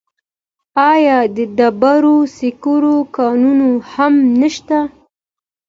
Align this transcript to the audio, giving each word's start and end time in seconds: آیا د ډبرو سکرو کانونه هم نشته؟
آیا 0.91 1.17
د 1.35 1.37
ډبرو 1.57 2.17
سکرو 2.37 2.97
کانونه 3.15 3.67
هم 3.93 4.13
نشته؟ 4.39 4.79